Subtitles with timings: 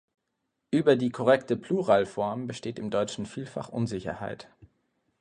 [0.71, 4.49] Über die korrekte Pluralform besteht im Deutschen vielfach Unsicherheit.